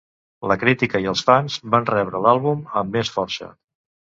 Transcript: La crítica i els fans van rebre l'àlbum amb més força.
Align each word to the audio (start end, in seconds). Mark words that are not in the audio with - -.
La 0.51 0.55
crítica 0.61 1.01
i 1.03 1.05
els 1.11 1.21
fans 1.27 1.57
van 1.75 1.85
rebre 1.91 2.23
l'àlbum 2.25 2.65
amb 2.83 2.99
més 2.99 3.13
força. 3.19 3.53